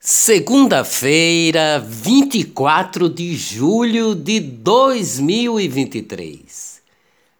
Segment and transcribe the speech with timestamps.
[0.00, 6.80] Segunda-feira, 24 de julho de 2023.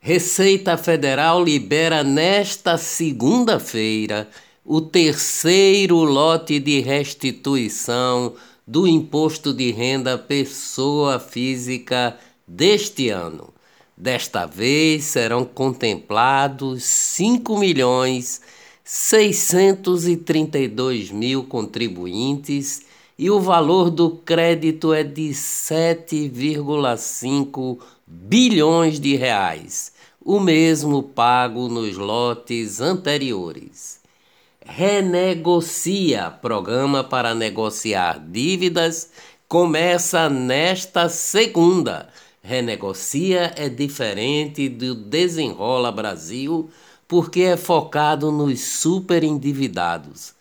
[0.01, 4.29] Receita Federal libera nesta segunda-feira
[4.65, 8.35] o terceiro lote de restituição
[8.67, 13.55] do imposto de renda pessoa física deste ano.
[13.97, 18.41] Desta vez serão contemplados 5 milhões
[18.91, 22.81] 632 mil contribuintes
[23.19, 29.93] e o valor do crédito é de 7,5 bilhões de reais,
[30.25, 34.01] o mesmo pago nos lotes anteriores.
[34.65, 39.11] Renegocia programa para negociar dívidas
[39.47, 42.09] começa nesta segunda.
[42.43, 46.71] Renegocia é diferente do Desenrola Brasil
[47.09, 50.35] porque é focado nos superendividados.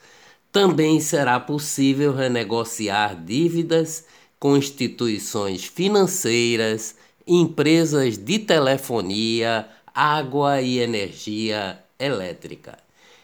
[0.51, 4.05] Também será possível renegociar dívidas
[4.37, 6.95] com instituições financeiras,
[7.25, 12.77] empresas de telefonia, água e energia elétrica.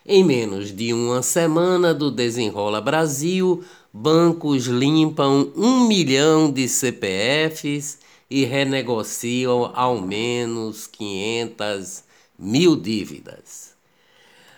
[0.05, 7.99] Em menos de uma semana do Desenrola Brasil, bancos limpam um milhão de CPFs
[8.29, 12.03] e renegociam ao menos 500
[12.37, 13.73] mil dívidas.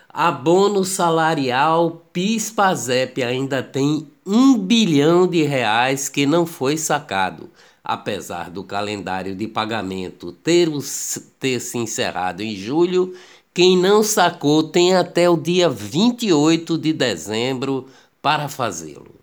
[0.10, 7.50] Abono salarial PIS-PASEP ainda tem um bilhão de reais que não foi sacado,
[7.84, 10.70] apesar do calendário de pagamento ter,
[11.40, 13.14] ter se encerrado em julho.
[13.54, 17.88] Quem não sacou tem até o dia 28 de dezembro
[18.22, 19.16] para fazê-lo.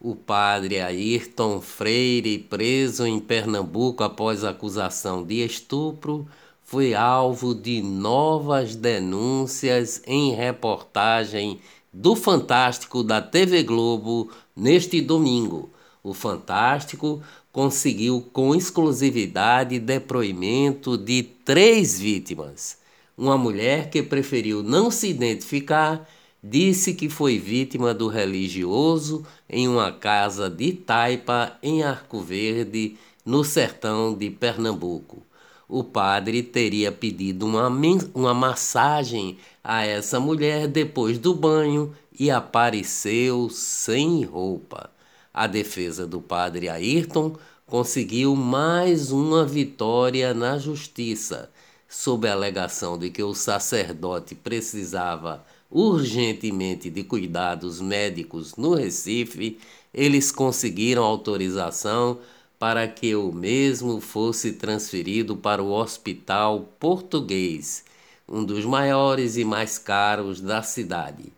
[0.00, 6.26] O padre Ayrton Freire, preso em Pernambuco após acusação de estupro,
[6.64, 11.60] foi alvo de novas denúncias em reportagem
[11.92, 15.70] do Fantástico da TV Globo neste domingo.
[16.02, 22.78] O Fantástico conseguiu com exclusividade depoimento de três vítimas.
[23.16, 26.08] Uma mulher que preferiu não se identificar
[26.42, 33.44] disse que foi vítima do religioso em uma casa de Taipa, em Arco Verde, no
[33.44, 35.22] sertão de Pernambuco
[35.68, 37.70] o padre teria pedido uma,
[38.14, 44.90] uma massagem a essa mulher depois do banho e apareceu sem roupa.
[45.32, 47.36] A defesa do padre Ayrton
[47.66, 51.50] conseguiu mais uma vitória na justiça,
[51.88, 59.58] sob a alegação de que o sacerdote precisava urgentemente de cuidados médicos no Recife,
[59.92, 62.18] eles conseguiram autorização
[62.64, 67.84] para que o mesmo fosse transferido para o Hospital Português,
[68.26, 71.30] um dos maiores e mais caros da cidade.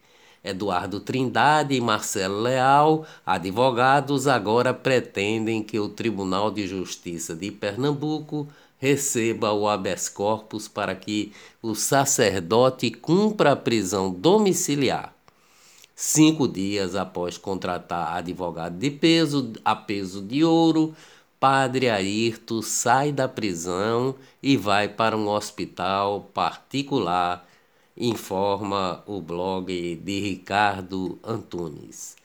[0.44, 8.46] Eduardo Trindade e Marcelo Leal, advogados, agora pretendem que o Tribunal de Justiça de Pernambuco
[8.78, 15.12] receba o habeas corpus para que o sacerdote cumpra a prisão domiciliar.
[15.98, 20.94] Cinco dias após contratar advogado de peso, a peso de ouro,
[21.38, 27.46] Padre Ayrton sai da prisão e vai para um hospital particular,
[27.96, 32.16] informa o blog de Ricardo Antunes.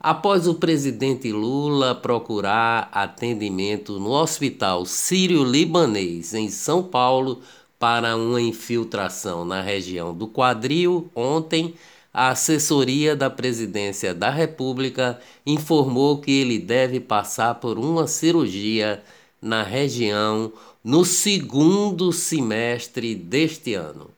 [0.00, 7.40] Após o presidente Lula procurar atendimento no Hospital Sírio-Libanês, em São Paulo,
[7.78, 11.74] para uma infiltração na região do quadril, ontem,
[12.16, 19.02] a assessoria da Presidência da República informou que ele deve passar por uma cirurgia
[19.40, 20.50] na região
[20.82, 24.08] no segundo semestre deste ano.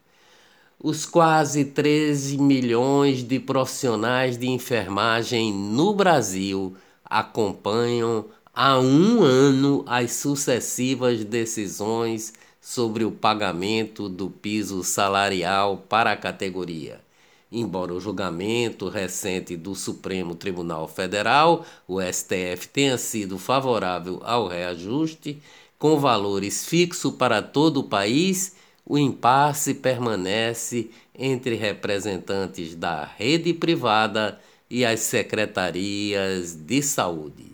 [0.80, 10.12] Os quase 13 milhões de profissionais de enfermagem no Brasil acompanham há um ano as
[10.12, 17.07] sucessivas decisões sobre o pagamento do piso salarial para a categoria.
[17.50, 25.40] Embora o julgamento recente do Supremo Tribunal Federal, o STF, tenha sido favorável ao reajuste,
[25.78, 34.38] com valores fixos para todo o país, o impasse permanece entre representantes da rede privada
[34.68, 37.52] e as secretarias de saúde.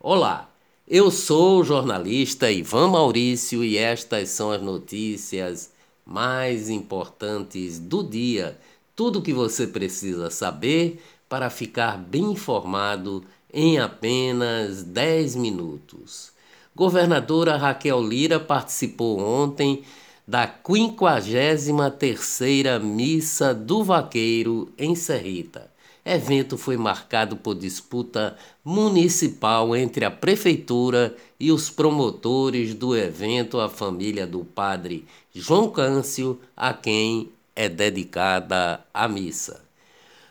[0.00, 0.48] Olá,
[0.86, 5.70] eu sou o jornalista Ivan Maurício e estas são as notícias
[6.06, 8.58] mais importantes do dia
[8.98, 13.22] tudo o que você precisa saber para ficar bem informado
[13.54, 16.32] em apenas 10 minutos.
[16.74, 19.84] Governadora Raquel Lira participou ontem
[20.26, 25.70] da 53ª Missa do Vaqueiro em Serrita.
[26.04, 33.68] evento foi marcado por disputa municipal entre a prefeitura e os promotores do evento, a
[33.68, 39.60] família do padre João Câncio, a quem é dedicada a missa.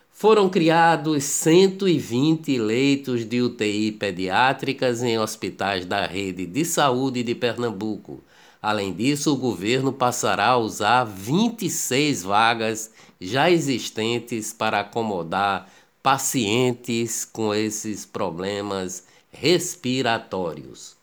[0.10, 8.24] Foram criados 120 leitos de UTI pediátricas em hospitais da rede de saúde de Pernambuco.
[8.62, 15.70] Além disso, o governo passará a usar 26 vagas já existentes para acomodar
[16.02, 20.96] pacientes com esses problemas respiratórios.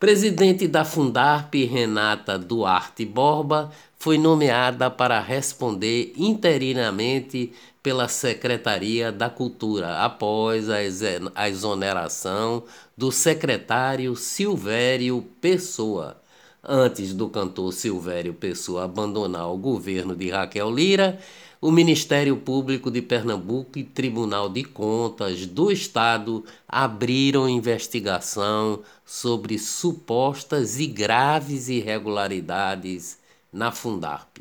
[0.00, 3.70] Presidente da Fundarp, Renata Duarte Borba,
[4.00, 7.52] foi nomeada para responder interinamente
[7.82, 12.62] pela Secretaria da Cultura, após a exoneração
[12.96, 16.16] do secretário Silvério Pessoa.
[16.64, 21.18] Antes do cantor Silvério Pessoa abandonar o governo de Raquel Lira,
[21.60, 30.80] o Ministério Público de Pernambuco e Tribunal de Contas do Estado abriram investigação sobre supostas
[30.80, 33.19] e graves irregularidades
[33.52, 34.38] na Fundarp.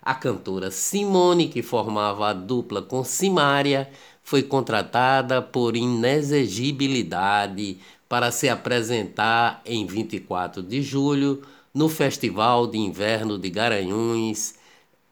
[0.00, 3.90] A cantora Simone, que formava a dupla com Simária,
[4.22, 7.78] foi contratada por inexigibilidade
[8.08, 11.42] para se apresentar em 24 de julho
[11.72, 14.54] no Festival de Inverno de Garanhuns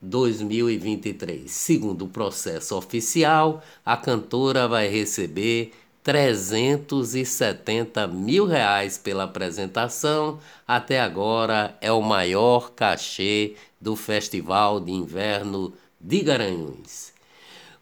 [0.03, 1.50] 2023.
[1.50, 10.38] Segundo o processo oficial, a cantora vai receber 370 mil reais pela apresentação.
[10.67, 17.11] Até agora é o maior cachê do Festival de Inverno de Garanhuns.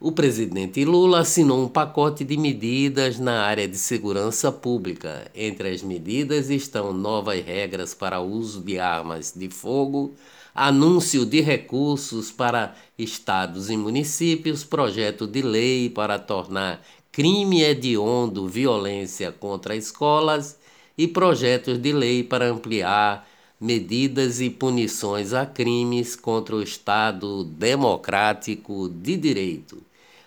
[0.00, 5.28] O presidente Lula assinou um pacote de medidas na área de segurança pública.
[5.34, 10.14] Entre as medidas estão novas regras para uso de armas de fogo
[10.58, 19.32] anúncio de recursos para estados e municípios, projeto de lei para tornar crime hediondo violência
[19.32, 20.58] contra escolas
[20.96, 23.28] e projetos de lei para ampliar
[23.60, 29.82] medidas e punições a crimes contra o Estado democrático de direito.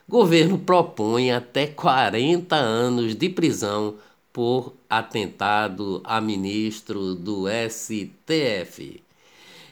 [0.07, 3.95] Governo propõe até 40 anos de prisão
[4.33, 9.01] por atentado a ministro do STF.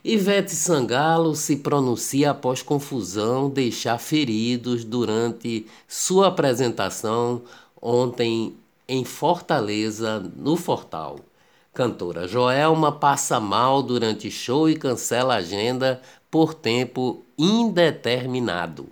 [0.04, 7.42] Ivete Sangalo se pronuncia após confusão deixar feridos durante sua apresentação
[7.81, 8.56] ontem
[8.88, 11.19] em Fortaleza, no Fortal.
[11.74, 16.01] Cantora Joelma passa mal durante show e cancela agenda
[16.31, 18.88] por tempo indeterminado.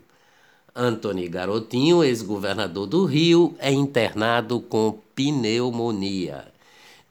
[0.75, 6.45] Antony Garotinho, ex-governador do Rio, é internado com pneumonia.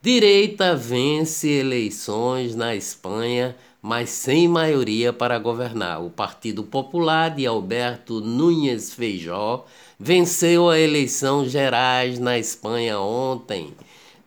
[0.01, 6.05] Direita vence eleições na Espanha mas sem maioria para governar.
[6.05, 9.65] O Partido Popular de Alberto Núñez Feijó
[9.97, 13.73] venceu a eleição gerais na Espanha ontem.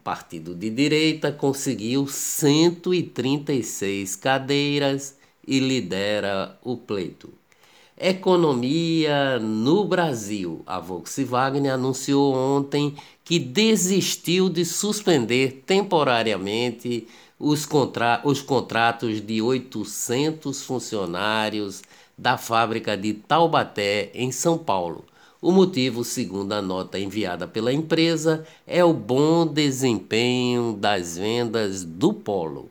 [0.01, 7.29] Partido de direita conseguiu 136 cadeiras e lidera o pleito.
[7.99, 10.63] Economia no Brasil.
[10.65, 12.95] A Volkswagen anunciou ontem
[13.25, 17.05] que desistiu de suspender temporariamente
[17.39, 21.81] os, contra os contratos de 800 funcionários
[22.17, 25.05] da fábrica de Taubaté, em São Paulo.
[25.41, 32.13] O motivo, segundo a nota enviada pela empresa, é o bom desempenho das vendas do
[32.13, 32.69] polo.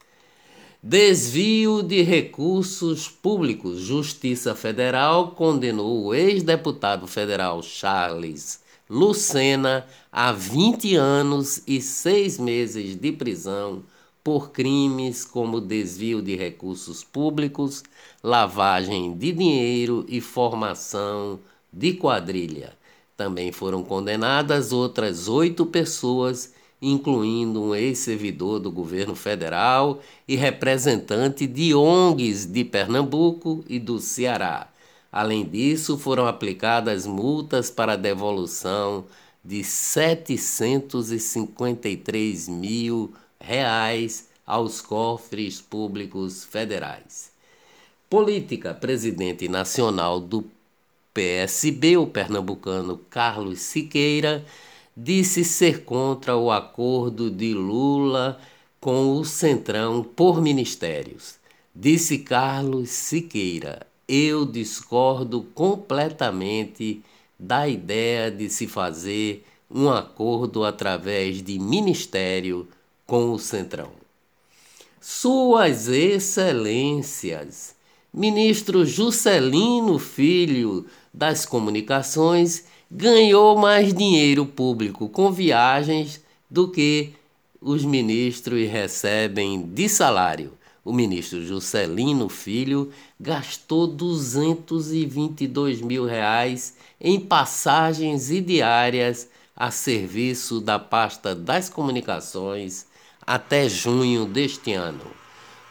[0.81, 3.81] Desvio de recursos públicos.
[3.81, 13.11] Justiça Federal condenou o ex-deputado federal Charles Lucena a 20 anos e seis meses de
[13.11, 13.83] prisão
[14.23, 17.83] por crimes como desvio de recursos públicos,
[18.23, 21.41] lavagem de dinheiro e formação
[21.73, 22.84] de quadrilha.
[23.17, 31.73] Também foram condenadas outras oito pessoas, incluindo um ex-servidor do governo federal e representante de
[31.73, 34.67] ONGs de Pernambuco e do Ceará.
[35.11, 39.05] Além disso, foram aplicadas multas para devolução
[39.43, 47.31] de 753 mil reais aos cofres públicos federais.
[48.09, 50.43] Política, presidente nacional do
[51.15, 54.45] PSB, o pernambucano Carlos Siqueira,
[54.95, 58.37] disse ser contra o acordo de Lula
[58.81, 61.35] com o Centrão por ministérios.
[61.73, 67.01] Disse Carlos Siqueira: Eu discordo completamente
[67.39, 72.67] da ideia de se fazer um acordo através de ministério
[73.07, 73.91] com o Centrão.
[74.99, 77.73] Suas Excelências,
[78.13, 87.13] ministro Juscelino Filho das Comunicações, ganhou mais dinheiro público com viagens do que
[87.61, 90.51] os ministros recebem de salário.
[90.83, 100.77] O ministro Juscelino Filho gastou 222 mil reais em passagens e diárias a serviço da
[100.77, 102.85] pasta das comunicações
[103.25, 105.01] até junho deste ano.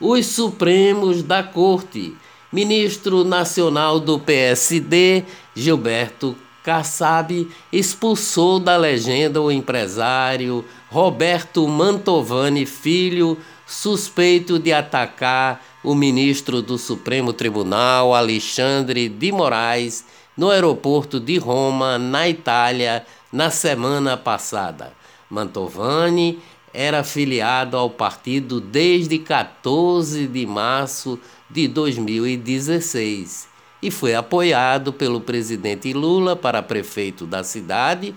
[0.00, 2.16] Os Supremos da Corte,
[2.54, 5.24] ministro nacional do PSD,
[5.56, 16.62] Gilberto Kassab, expulsou da legenda o empresário Roberto Mantovani Filho, suspeito de atacar o ministro
[16.62, 20.04] do Supremo Tribunal, Alexandre de Moraes,
[20.36, 24.92] no aeroporto de Roma, na Itália, na semana passada.
[25.28, 26.38] Mantovani
[26.72, 31.18] era afiliado ao partido desde 14 de março
[31.54, 33.46] de 2016
[33.80, 38.12] e foi apoiado pelo presidente Lula para prefeito da cidade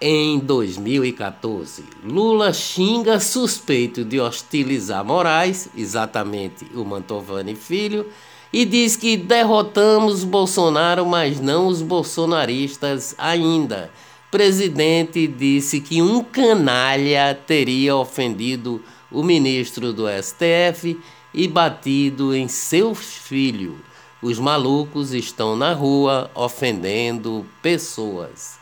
[0.00, 1.82] em 2014.
[2.04, 8.06] Lula xinga suspeito de hostilizar Moraes, exatamente o Mantovani Filho,
[8.52, 13.90] e diz que derrotamos Bolsonaro, mas não os bolsonaristas ainda.
[14.30, 21.00] Presidente disse que um canalha teria ofendido o ministro do STF
[21.34, 23.78] e batido em seu filho.
[24.20, 28.58] Os malucos estão na rua ofendendo pessoas.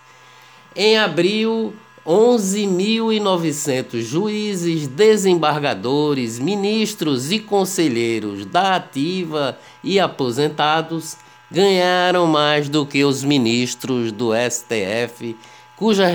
[0.75, 1.75] Em abril,
[2.07, 11.17] 11.900 juízes, desembargadores, ministros e conselheiros da ativa e aposentados
[11.51, 15.37] ganharam mais do que os ministros do STF,
[15.77, 16.07] cuja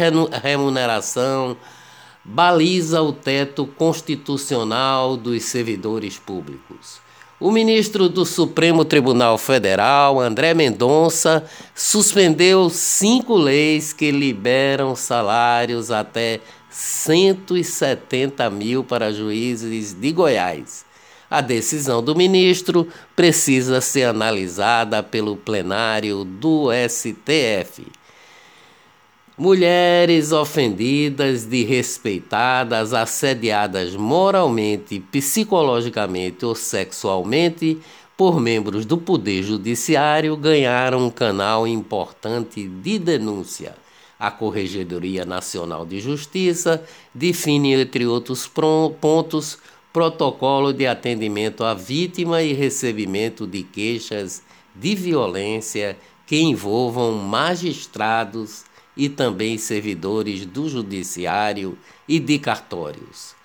[0.42, 1.56] remuneração
[2.26, 7.00] baliza o teto constitucional dos servidores públicos.
[7.40, 16.40] O ministro do Supremo Tribunal Federal, André Mendonça, suspendeu cinco leis que liberam salários até
[16.72, 20.86] 170 mil para juízes de Goiás.
[21.30, 27.86] A decisão do ministro precisa ser analisada pelo plenário do STF.
[29.38, 37.78] Mulheres ofendidas, desrespeitadas, assediadas moralmente, psicologicamente ou sexualmente
[38.16, 43.76] por membros do Poder Judiciário ganharam um canal importante de denúncia.
[44.18, 46.82] A Corregedoria Nacional de Justiça
[47.14, 49.58] define, entre outros pontos,
[49.92, 54.42] protocolo de atendimento à vítima e recebimento de queixas
[54.74, 58.64] de violência que envolvam magistrados
[58.96, 63.36] e também servidores do Judiciário e de cartórios.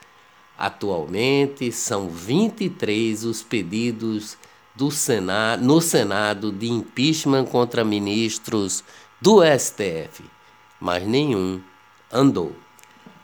[0.57, 4.37] Atualmente são 23 os pedidos
[4.75, 8.85] do Senado, no Senado de impeachment contra ministros
[9.21, 10.23] do STF,
[10.79, 11.61] mas nenhum
[12.13, 12.55] andou.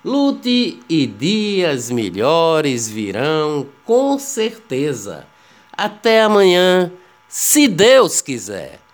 [0.04, 5.26] Lute e dias melhores virão, com certeza.
[5.72, 6.92] Até amanhã,
[7.28, 8.85] se Deus quiser.